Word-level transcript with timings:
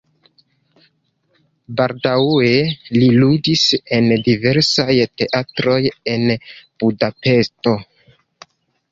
Baldaŭe 1.81 2.47
li 2.95 3.09
ludis 3.23 3.65
en 3.97 4.07
diversaj 4.27 4.95
teatroj 5.23 5.77
en 6.15 6.25
Budapeŝto. 6.85 7.75